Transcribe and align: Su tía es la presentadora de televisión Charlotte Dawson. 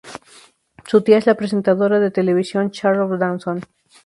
Su 0.87 1.03
tía 1.03 1.19
es 1.19 1.27
la 1.27 1.35
presentadora 1.35 1.99
de 1.99 2.09
televisión 2.09 2.71
Charlotte 2.71 3.19
Dawson. 3.19 3.61